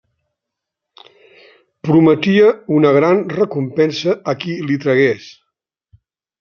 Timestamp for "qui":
4.43-4.59